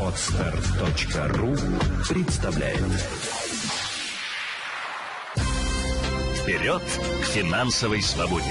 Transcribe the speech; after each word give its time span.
Отстар.ру 0.00 1.54
представляет 2.08 2.80
Вперед 6.42 6.82
к 6.82 7.24
финансовой 7.26 8.02
свободе! 8.02 8.50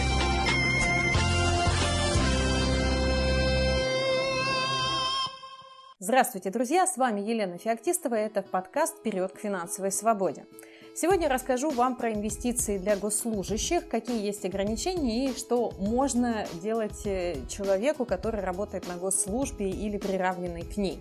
Здравствуйте, 5.99 6.49
друзья! 6.49 6.87
С 6.87 6.95
вами 6.95 7.19
Елена 7.19 7.57
Феоктистова. 7.57 8.15
Это 8.15 8.41
подкаст 8.41 8.99
«Вперед 8.99 9.33
к 9.33 9.39
финансовой 9.39 9.91
свободе». 9.91 10.45
Сегодня 10.93 11.29
расскажу 11.29 11.69
вам 11.69 11.95
про 11.95 12.11
инвестиции 12.11 12.77
для 12.77 12.97
госслужащих, 12.97 13.87
какие 13.87 14.25
есть 14.25 14.43
ограничения 14.43 15.29
и 15.29 15.37
что 15.37 15.71
можно 15.79 16.45
делать 16.61 17.05
э, 17.05 17.35
человеку, 17.47 18.03
который 18.03 18.41
работает 18.41 18.87
на 18.89 18.95
госслужбе 18.97 19.69
или 19.69 19.97
приравненный 19.97 20.63
к 20.63 20.75
ней. 20.75 20.99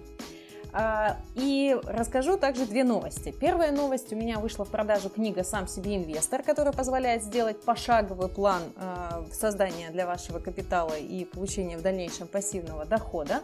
А, 0.72 1.16
и 1.34 1.76
расскажу 1.84 2.36
также 2.36 2.66
две 2.66 2.84
новости. 2.84 3.32
Первая 3.32 3.72
новость. 3.72 4.12
У 4.12 4.16
меня 4.16 4.38
вышла 4.38 4.64
в 4.64 4.68
продажу 4.68 5.10
книга 5.10 5.42
«Сам 5.42 5.66
себе 5.66 5.96
инвестор», 5.96 6.44
которая 6.44 6.72
позволяет 6.72 7.24
сделать 7.24 7.60
пошаговый 7.60 8.28
план 8.28 8.62
а, 8.76 9.24
создания 9.32 9.90
для 9.90 10.06
вашего 10.06 10.38
капитала 10.38 10.94
и 10.96 11.24
получения 11.24 11.76
в 11.76 11.82
дальнейшем 11.82 12.28
пассивного 12.28 12.84
дохода. 12.84 13.40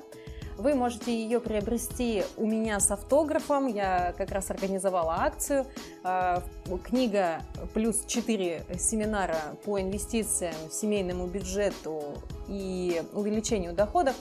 Вы 0.59 0.75
можете 0.75 1.15
ее 1.15 1.39
приобрести 1.39 2.25
у 2.37 2.47
меня 2.47 2.81
с 2.81 2.91
автографом. 2.91 3.67
Я 3.67 4.15
как 4.17 4.31
раз 4.31 4.51
организовала 4.51 5.17
акцию. 5.21 5.67
А, 6.03 6.43
книга 6.83 7.43
плюс 7.75 8.05
4 8.07 8.65
семинара 8.79 9.37
по 9.65 9.79
инвестициям, 9.81 10.55
семейному 10.71 11.27
бюджету 11.27 12.15
и 12.49 13.03
увеличению 13.13 13.75
доходов 13.75 14.15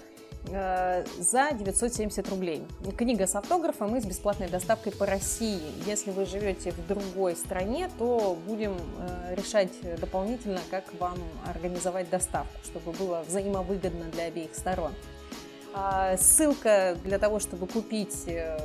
а, 0.51 1.05
за 1.17 1.51
970 1.53 2.29
рублей. 2.29 2.63
Книга 2.97 3.27
с 3.27 3.35
автографом 3.35 3.95
и 3.95 4.01
с 4.01 4.05
бесплатной 4.05 4.49
доставкой 4.49 4.91
по 4.91 5.05
России. 5.05 5.61
Если 5.85 6.11
вы 6.11 6.25
живете 6.25 6.71
в 6.71 6.85
другой 6.85 7.37
стране, 7.37 7.89
то 7.97 8.37
будем 8.45 8.75
а, 8.99 9.33
решать 9.33 9.71
дополнительно, 10.01 10.59
как 10.69 10.83
вам 10.99 11.17
организовать 11.47 12.09
доставку, 12.09 12.53
чтобы 12.65 12.91
было 12.91 13.23
взаимовыгодно 13.25 14.05
для 14.11 14.25
обеих 14.25 14.53
сторон. 14.53 14.91
А, 15.77 16.15
ссылка 16.15 16.97
для 17.03 17.19
того, 17.19 17.39
чтобы 17.39 17.67
купить 17.67 18.23
э, 18.27 18.57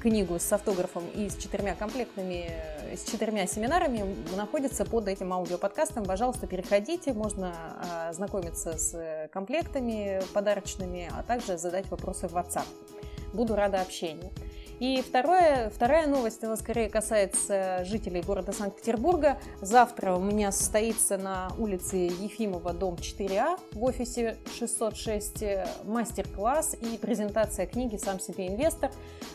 книгу 0.00 0.38
с 0.38 0.52
автографом 0.52 1.02
и 1.12 1.28
с 1.28 1.36
четырьмя 1.36 1.74
комплектами, 1.74 2.46
э, 2.48 2.96
с 2.96 3.10
четырьмя 3.10 3.48
семинарами 3.48 4.14
находится 4.36 4.84
под 4.84 5.08
этим 5.08 5.32
аудиоподкастом. 5.32 6.04
Пожалуйста, 6.04 6.46
переходите, 6.46 7.12
можно 7.12 7.52
а, 7.56 8.08
ознакомиться 8.10 8.78
с 8.78 9.28
комплектами 9.32 10.22
подарочными, 10.32 11.10
а 11.12 11.24
также 11.24 11.58
задать 11.58 11.90
вопросы 11.90 12.28
в 12.28 12.36
WhatsApp. 12.36 12.66
Буду 13.32 13.56
рада 13.56 13.80
общению. 13.80 14.30
И 14.80 15.02
второе, 15.02 15.70
вторая 15.70 16.06
новость, 16.06 16.44
она 16.44 16.56
скорее 16.56 16.88
касается 16.88 17.84
жителей 17.84 18.22
города 18.22 18.52
Санкт-Петербурга. 18.52 19.40
Завтра 19.60 20.14
у 20.14 20.20
меня 20.20 20.52
состоится 20.52 21.18
на 21.18 21.50
улице 21.58 21.96
Ефимова, 21.96 22.72
дом 22.72 22.94
4А, 22.94 23.58
в 23.72 23.82
офисе 23.82 24.36
606 24.56 25.44
мастер-класс 25.84 26.76
и 26.80 26.96
презентация 26.96 27.66
книги 27.66 27.96
«Сам 27.96 28.20
себе 28.20 28.46
инвестор». 28.46 28.92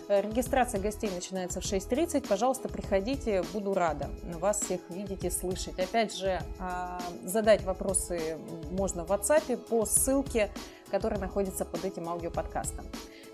Регистрация 0.08 0.80
гостей 0.80 1.09
начинается 1.13 1.59
в 1.59 1.66
6.30. 1.66 2.28
Пожалуйста, 2.28 2.69
приходите, 2.69 3.44
буду 3.53 3.73
рада 3.73 4.09
вас 4.39 4.61
всех 4.61 4.81
видеть 4.89 5.25
и 5.25 5.30
слышать. 5.30 5.78
Опять 5.80 6.16
же, 6.16 6.41
а, 6.59 7.02
задать 7.23 7.63
вопросы 7.63 8.38
можно 8.72 9.05
в 9.05 9.11
WhatsApp 9.11 9.57
по 9.57 9.85
ссылке, 9.85 10.50
которая 10.89 11.19
находится 11.19 11.66
под 11.66 11.83
этим 11.85 12.07
аудиоподкастом. 12.07 12.85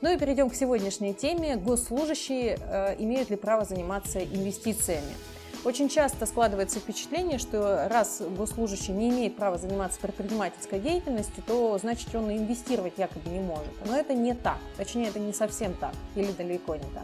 Ну 0.02 0.14
и 0.14 0.18
перейдем 0.18 0.50
к 0.50 0.56
сегодняшней 0.56 1.14
теме. 1.14 1.58
Госслужащие 1.58 2.58
э, 2.60 2.96
имеют 3.00 3.30
ли 3.30 3.36
право 3.36 3.66
заниматься 3.66 4.20
инвестициями? 4.24 5.14
Очень 5.66 5.90
часто 5.90 6.26
складывается 6.26 6.80
впечатление, 6.80 7.38
что 7.38 7.90
раз 7.90 8.22
госслужащий 8.38 8.94
не 8.94 9.10
имеет 9.10 9.36
права 9.36 9.58
заниматься 9.58 10.00
предпринимательской 10.00 10.80
деятельностью, 10.80 11.44
то 11.46 11.78
значит 11.78 12.16
он 12.16 12.32
инвестировать 12.32 12.94
якобы 12.96 13.30
не 13.30 13.42
может. 13.42 13.74
Но 13.86 13.98
это 13.98 14.14
не 14.14 14.34
так. 14.34 14.58
Точнее, 14.78 15.10
это 15.10 15.20
не 15.20 15.34
совсем 15.34 15.74
так 15.74 15.92
или 16.16 16.32
далеко 16.32 16.78
не 16.78 16.84
так. 16.94 17.04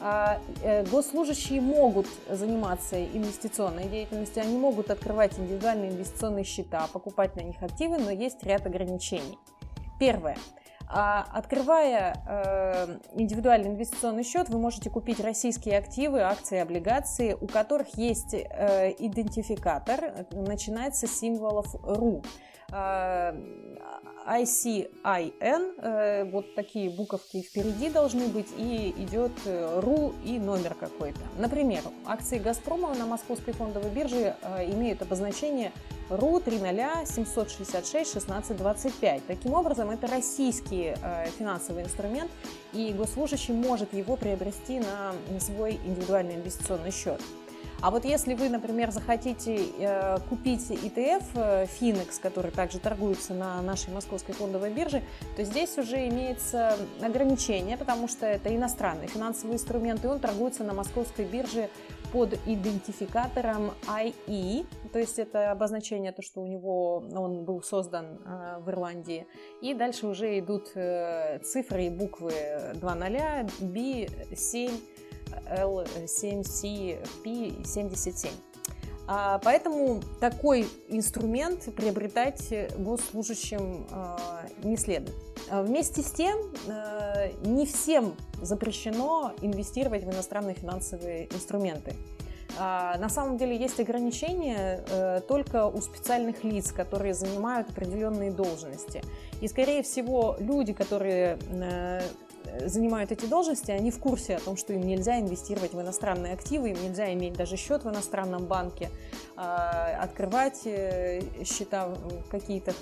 А, 0.00 0.40
э, 0.62 0.84
госслужащие 0.86 1.60
могут 1.60 2.06
заниматься 2.30 3.04
инвестиционной 3.04 3.84
деятельностью, 3.84 4.42
они 4.42 4.56
могут 4.56 4.90
открывать 4.90 5.38
индивидуальные 5.38 5.90
инвестиционные 5.90 6.44
счета, 6.44 6.88
покупать 6.90 7.36
на 7.36 7.40
них 7.40 7.62
активы, 7.62 7.98
но 7.98 8.10
есть 8.10 8.42
ряд 8.44 8.64
ограничений. 8.64 9.38
Первое. 10.00 10.38
А, 10.96 11.26
открывая 11.32 12.22
э, 12.24 12.98
индивидуальный 13.14 13.70
инвестиционный 13.70 14.22
счет, 14.22 14.48
вы 14.48 14.60
можете 14.60 14.90
купить 14.90 15.18
российские 15.18 15.76
активы, 15.76 16.20
акции, 16.20 16.60
облигации, 16.60 17.36
у 17.40 17.48
которых 17.48 17.98
есть 17.98 18.32
э, 18.32 18.94
идентификатор, 19.00 20.24
начинается 20.30 21.08
с 21.08 21.18
символов 21.18 21.66
РУ. 21.82 22.22
А, 22.76 23.32
ICIN, 24.26 25.74
э, 25.78 26.24
вот 26.24 26.54
такие 26.56 26.90
буковки 26.90 27.42
впереди 27.42 27.88
должны 27.88 28.26
быть, 28.26 28.48
и 28.56 28.92
идет 28.98 29.30
РУ 29.46 30.12
и 30.24 30.38
номер 30.40 30.74
какой-то. 30.74 31.20
Например, 31.38 31.82
акции 32.04 32.38
«Газпрома» 32.38 32.94
на 32.94 33.06
московской 33.06 33.52
фондовой 33.52 33.90
бирже 33.90 34.34
имеют 34.72 35.02
обозначение 35.02 35.70
РУ 36.10 36.40
300 36.40 37.04
766 37.06 38.16
1625. 38.16 39.26
Таким 39.26 39.54
образом, 39.54 39.90
это 39.90 40.08
российский 40.08 40.94
э, 41.00 41.26
финансовый 41.38 41.84
инструмент, 41.84 42.30
и 42.72 42.92
госслужащий 42.92 43.54
может 43.54 43.92
его 43.94 44.16
приобрести 44.16 44.80
на 44.80 45.14
свой 45.38 45.78
индивидуальный 45.84 46.34
инвестиционный 46.34 46.90
счет. 46.90 47.20
А 47.84 47.90
вот 47.90 48.06
если 48.06 48.32
вы, 48.32 48.48
например, 48.48 48.90
захотите 48.92 49.58
э, 49.78 50.16
купить 50.30 50.70
ETF 50.70 51.24
э, 51.34 52.16
который 52.22 52.50
также 52.50 52.78
торгуется 52.78 53.34
на 53.34 53.60
нашей 53.60 53.92
московской 53.92 54.34
фондовой 54.34 54.72
бирже, 54.72 55.02
то 55.36 55.44
здесь 55.44 55.76
уже 55.76 56.08
имеется 56.08 56.78
ограничение, 57.02 57.76
потому 57.76 58.08
что 58.08 58.24
это 58.24 58.56
иностранный 58.56 59.06
финансовый 59.06 59.52
инструмент, 59.56 60.02
и 60.02 60.08
он 60.08 60.18
торгуется 60.18 60.64
на 60.64 60.72
московской 60.72 61.26
бирже 61.26 61.68
под 62.10 62.32
идентификатором 62.46 63.72
IE, 63.86 64.64
то 64.90 64.98
есть 64.98 65.18
это 65.18 65.50
обозначение, 65.50 66.12
то, 66.12 66.22
что 66.22 66.40
у 66.40 66.46
него 66.46 67.04
он 67.14 67.44
был 67.44 67.62
создан 67.62 68.18
э, 68.24 68.60
в 68.60 68.70
Ирландии. 68.70 69.26
И 69.60 69.74
дальше 69.74 70.06
уже 70.06 70.38
идут 70.38 70.70
э, 70.74 71.38
цифры 71.40 71.84
и 71.84 71.90
буквы 71.90 72.32
2.0, 72.76 73.50
B7, 73.60 74.08
L7, 74.30 74.70
CP77. 75.50 78.28
А, 79.06 79.38
поэтому 79.44 80.00
такой 80.18 80.66
инструмент 80.88 81.74
приобретать 81.74 82.70
госслужащим 82.78 83.86
а, 83.90 84.46
не 84.62 84.78
следует. 84.78 85.14
А 85.50 85.62
вместе 85.62 86.00
с 86.02 86.10
тем, 86.10 86.38
не 87.42 87.66
всем 87.66 88.16
запрещено 88.40 89.34
инвестировать 89.42 90.04
в 90.04 90.10
иностранные 90.10 90.54
финансовые 90.54 91.26
инструменты. 91.26 91.94
На 92.56 93.08
самом 93.08 93.36
деле 93.36 93.56
есть 93.56 93.80
ограничения 93.80 94.84
э, 94.88 95.20
только 95.26 95.66
у 95.66 95.80
специальных 95.80 96.44
лиц, 96.44 96.70
которые 96.70 97.12
занимают 97.12 97.70
определенные 97.70 98.30
должности. 98.30 99.02
И, 99.40 99.48
скорее 99.48 99.82
всего, 99.82 100.36
люди, 100.38 100.72
которые 100.72 101.36
э, 101.50 102.02
занимают 102.66 103.12
эти 103.12 103.26
должности, 103.26 103.70
они 103.70 103.90
в 103.90 103.98
курсе 103.98 104.36
о 104.36 104.40
том, 104.40 104.56
что 104.56 104.72
им 104.72 104.82
нельзя 104.82 105.20
инвестировать 105.20 105.72
в 105.72 105.80
иностранные 105.80 106.34
активы, 106.34 106.70
им 106.70 106.82
нельзя 106.82 107.12
иметь 107.12 107.34
даже 107.34 107.56
счет 107.56 107.84
в 107.84 107.90
иностранном 107.90 108.46
банке, 108.46 108.90
а, 109.36 109.98
открывать 110.00 110.62
э, 110.64 111.22
счета 111.44 111.94
какие-то, 112.30 112.72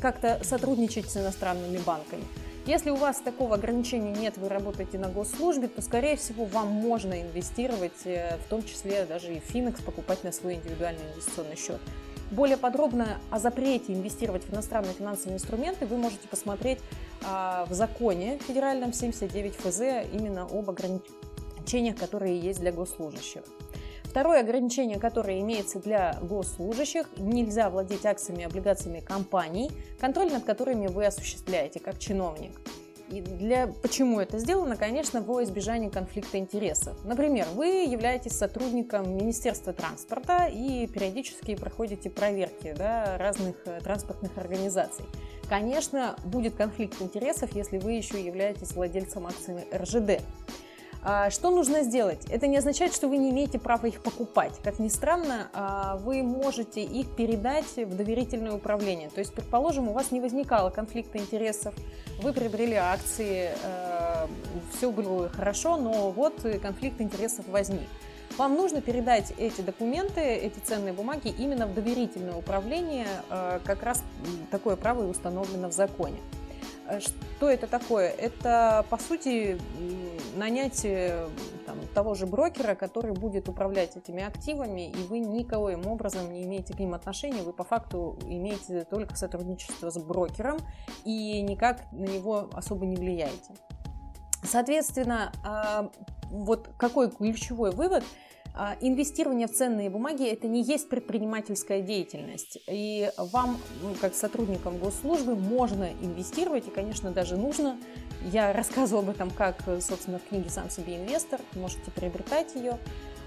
как-то 0.00 0.40
сотрудничать 0.42 1.10
с 1.10 1.16
иностранными 1.16 1.78
банками. 1.78 2.24
Если 2.66 2.88
у 2.88 2.96
вас 2.96 3.18
такого 3.18 3.56
ограничения 3.56 4.12
нет, 4.12 4.38
вы 4.38 4.48
работаете 4.48 4.98
на 4.98 5.08
госслужбе, 5.08 5.68
то, 5.68 5.82
скорее 5.82 6.16
всего, 6.16 6.46
вам 6.46 6.68
можно 6.68 7.20
инвестировать, 7.20 8.06
э, 8.06 8.38
в 8.38 8.48
том 8.48 8.62
числе 8.62 9.04
даже 9.04 9.34
и 9.34 9.38
Финекс, 9.38 9.82
покупать 9.82 10.24
на 10.24 10.32
свой 10.32 10.54
индивидуальный 10.54 11.02
инвестиционный 11.12 11.56
счет. 11.56 11.80
Более 12.30 12.56
подробно 12.56 13.18
о 13.30 13.38
запрете 13.38 13.92
инвестировать 13.92 14.44
в 14.44 14.52
иностранные 14.52 14.94
финансовые 14.94 15.36
инструменты 15.36 15.86
вы 15.86 15.96
можете 15.98 16.26
посмотреть 16.28 16.78
а, 17.24 17.66
в 17.66 17.74
законе 17.74 18.38
федеральном 18.46 18.92
79 18.92 19.54
ФЗ 19.56 19.80
именно 20.12 20.44
об 20.50 20.70
ограничениях, 20.70 21.96
которые 21.96 22.38
есть 22.38 22.60
для 22.60 22.72
госслужащих. 22.72 23.42
Второе 24.04 24.40
ограничение, 24.40 25.00
которое 25.00 25.40
имеется 25.40 25.80
для 25.80 26.16
госслужащих, 26.22 27.06
нельзя 27.16 27.68
владеть 27.68 28.06
акциями 28.06 28.42
и 28.42 28.44
облигациями 28.44 29.00
компаний, 29.00 29.72
контроль 30.00 30.30
над 30.32 30.44
которыми 30.44 30.86
вы 30.86 31.06
осуществляете 31.06 31.80
как 31.80 31.98
чиновник. 31.98 32.52
И 33.10 33.20
для 33.20 33.66
почему 33.66 34.18
это 34.18 34.38
сделано, 34.38 34.76
конечно, 34.76 35.20
во 35.20 35.42
избежание 35.42 35.90
конфликта 35.90 36.38
интересов. 36.38 36.96
Например, 37.04 37.46
вы 37.54 37.84
являетесь 37.84 38.32
сотрудником 38.32 39.16
Министерства 39.16 39.72
транспорта 39.72 40.46
и 40.46 40.86
периодически 40.86 41.54
проходите 41.54 42.08
проверки 42.08 42.74
да, 42.76 43.18
разных 43.18 43.56
э, 43.66 43.80
транспортных 43.80 44.38
организаций. 44.38 45.04
Конечно, 45.48 46.16
будет 46.24 46.54
конфликт 46.54 47.00
интересов, 47.02 47.54
если 47.54 47.78
вы 47.78 47.92
еще 47.92 48.24
являетесь 48.24 48.72
владельцем 48.72 49.26
акций 49.26 49.66
РЖД. 49.72 50.22
А, 51.06 51.28
что 51.28 51.50
нужно 51.50 51.82
сделать? 51.82 52.24
Это 52.30 52.46
не 52.46 52.56
означает, 52.56 52.94
что 52.94 53.08
вы 53.08 53.18
не 53.18 53.30
имеете 53.30 53.58
права 53.58 53.86
их 53.86 54.02
покупать. 54.02 54.54
Как 54.64 54.78
ни 54.78 54.88
странно, 54.88 55.50
а, 55.52 55.98
вы 55.98 56.22
можете 56.22 56.82
их 56.82 57.14
передать 57.14 57.76
в 57.76 57.94
доверительное 57.94 58.52
управление. 58.52 59.10
То 59.10 59.18
есть, 59.18 59.34
предположим, 59.34 59.88
у 59.88 59.92
вас 59.92 60.12
не 60.12 60.20
возникало 60.20 60.70
конфликта 60.70 61.18
интересов, 61.18 61.74
вы 62.22 62.32
приобрели 62.32 62.74
акции, 62.74 63.50
э, 63.62 64.26
все 64.76 64.90
было 64.90 65.28
хорошо, 65.28 65.76
но 65.76 66.10
вот 66.10 66.46
конфликт 66.62 67.00
интересов 67.00 67.46
возник. 67.48 67.88
Вам 68.38 68.54
нужно 68.54 68.80
передать 68.80 69.34
эти 69.36 69.60
документы, 69.60 70.20
эти 70.20 70.58
ценные 70.60 70.92
бумаги 70.92 71.34
именно 71.36 71.66
в 71.66 71.74
доверительное 71.74 72.34
управление. 72.34 73.06
Э, 73.30 73.60
как 73.64 73.82
раз 73.82 74.02
такое 74.50 74.76
право 74.76 75.02
и 75.02 75.06
установлено 75.06 75.68
в 75.68 75.72
законе. 75.72 76.18
Э, 76.88 77.00
что 77.00 77.48
это 77.48 77.66
такое? 77.66 78.08
Это, 78.10 78.84
по 78.90 78.98
сути, 78.98 79.58
нанять 80.36 80.84
э, 80.84 81.28
там, 81.66 81.78
того 81.94 82.14
же 82.14 82.26
брокера, 82.26 82.74
который 82.74 83.12
будет 83.12 83.48
управлять 83.48 83.96
этими 83.96 84.22
активами, 84.22 84.90
и 84.90 84.96
вы 85.08 85.18
никоим 85.20 85.86
образом 85.86 86.32
не 86.32 86.44
имеете 86.44 86.74
к 86.74 86.78
ним 86.78 86.94
отношения, 86.94 87.42
вы 87.42 87.52
по 87.52 87.64
факту 87.64 88.18
имеете 88.26 88.84
только 88.84 89.16
сотрудничество 89.16 89.90
с 89.90 89.98
брокером 89.98 90.58
и 91.04 91.40
никак 91.42 91.90
на 91.92 92.04
него 92.04 92.50
особо 92.52 92.86
не 92.86 92.96
влияете. 92.96 93.54
Соответственно, 94.42 95.32
а, 95.42 95.90
вот 96.30 96.68
какой 96.76 97.10
ключевой 97.10 97.70
вывод– 97.70 98.04
инвестирование 98.80 99.48
в 99.48 99.52
ценные 99.52 99.90
бумаги– 99.90 100.26
это 100.30 100.46
не 100.46 100.62
есть 100.62 100.88
предпринимательская 100.88 101.80
деятельность. 101.80 102.58
И 102.68 103.10
вам, 103.16 103.58
ну, 103.82 103.94
как 104.00 104.14
сотрудникам 104.14 104.78
госслужбы, 104.78 105.34
можно 105.34 105.90
инвестировать, 106.00 106.68
и, 106.68 106.70
конечно, 106.70 107.10
даже 107.10 107.36
нужно. 107.36 107.76
Я 108.22 108.52
рассказывала 108.52 109.02
об 109.02 109.10
этом, 109.10 109.30
как, 109.30 109.56
собственно, 109.80 110.18
в 110.18 110.28
книге 110.28 110.50
«Сам 110.50 110.70
себе 110.70 110.96
инвестор». 110.96 111.40
Можете 111.54 111.90
приобретать 111.90 112.54
ее, 112.54 112.78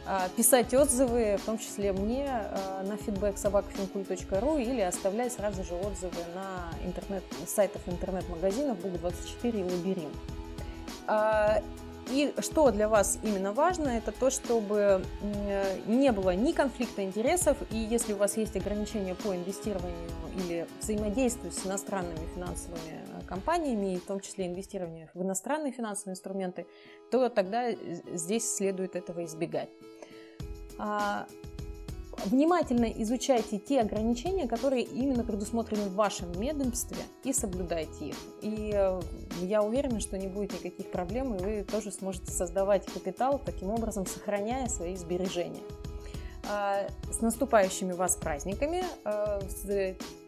а, 0.06 0.30
писать 0.38 0.74
отзывы, 0.74 1.38
в 1.38 1.46
том 1.46 1.60
числе 1.60 1.92
мне, 1.92 2.30
а, 2.30 2.84
на 2.84 2.94
feedback 2.94 3.36
собакафинкуль.ру 3.36 4.58
или 4.58 4.80
оставлять 4.80 5.34
сразу 5.34 5.66
же 5.66 5.74
отзывы 5.74 6.24
на 6.34 6.72
интернет, 6.86 7.24
сайтах 7.46 7.82
интернет-магазинов 7.88 8.78
Бук24 8.80 9.60
и 9.60 9.64
Лабиринт. 9.64 10.16
И 12.10 12.34
что 12.40 12.72
для 12.72 12.88
вас 12.88 13.20
именно 13.24 13.52
важно, 13.52 13.90
это 13.90 14.12
то, 14.12 14.30
чтобы 14.30 15.04
не 15.86 16.12
было 16.12 16.36
ни 16.36 16.52
конфликта 16.52 17.04
интересов, 17.04 17.58
и 17.72 17.78
если 17.78 18.14
у 18.14 18.18
вас 18.18 18.38
есть 18.38 18.56
ограничения 18.56 19.16
по 19.16 19.36
инвестированию 19.36 20.10
или 20.38 20.68
взаимодействию 20.80 21.52
с 21.52 21.66
иностранными 21.66 22.26
финансовыми 22.36 22.80
э, 23.08 23.26
компаниями, 23.28 23.98
в 23.98 24.06
том 24.06 24.20
числе 24.20 24.46
инвестирование 24.46 25.10
в 25.14 25.22
иностранные 25.24 25.72
финансовые 25.72 26.14
инструменты, 26.14 26.66
то 27.12 27.30
тогда 27.30 27.72
здесь 28.14 28.56
следует 28.56 28.96
этого 28.96 29.26
избегать. 29.26 29.70
Внимательно 32.26 32.86
изучайте 32.86 33.60
те 33.60 33.82
ограничения, 33.82 34.48
которые 34.48 34.84
именно 34.84 35.24
предусмотрены 35.24 35.90
в 35.90 35.94
вашем 35.94 36.32
ведомстве, 36.32 36.98
и 37.24 37.32
соблюдайте 37.32 38.08
их. 38.08 38.16
И 38.42 38.72
э, 38.74 39.02
я 39.42 39.62
уверена, 39.62 40.00
что 40.00 40.18
не 40.18 40.28
будет 40.28 40.54
никаких 40.54 40.92
проблем, 40.92 41.36
и 41.36 41.40
вы 41.40 41.64
тоже 41.64 41.92
сможете 41.92 42.32
создавать 42.32 42.86
капитал, 42.86 43.40
таким 43.44 43.70
образом 43.70 44.06
сохраняя 44.06 44.68
свои 44.68 44.96
сбережения. 44.96 45.62
А, 46.50 46.88
с 47.12 47.22
наступающими 47.22 47.94
вас 47.94 48.16
праздниками. 48.16 48.84
А, 49.04 49.40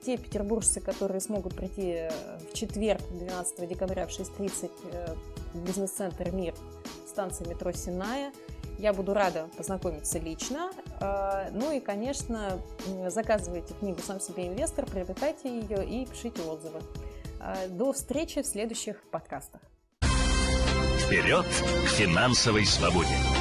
те 0.06 0.18
петербуржцы, 0.18 0.82
которые 0.82 1.22
смогут 1.22 1.56
прийти 1.56 1.92
э, 1.92 2.10
в 2.52 2.54
четверг, 2.54 3.02
12 3.12 3.68
декабря 3.68 4.06
в 4.06 4.10
6.30 4.10 4.72
э, 4.92 5.16
в 5.54 5.64
бизнес-центр 5.66 6.32
«Мир» 6.32 6.54
станция 7.08 7.48
метро 7.48 7.72
Синая– 7.72 8.32
я 8.80 8.94
буду 8.94 9.14
рада 9.14 9.50
познакомиться 9.58 10.20
лично. 10.20 10.72
А, 11.02 11.50
ну 11.52 11.72
и, 11.72 11.80
конечно, 11.80 12.62
заказывайте 13.08 13.74
книгу 13.74 14.00
«Сам 14.02 14.20
себе 14.20 14.48
инвестор», 14.48 14.86
приобретайте 14.86 15.50
ее 15.50 15.86
и 15.86 16.06
пишите 16.06 16.42
отзывы. 16.42 16.80
А, 17.40 17.68
до 17.68 17.92
встречи 17.94 18.42
в 18.42 18.46
следующих 18.46 19.04
подкастах. 19.12 19.62
Вперед 21.06 21.46
к 21.46 21.90
финансовой 21.90 22.66
свободе! 22.66 23.39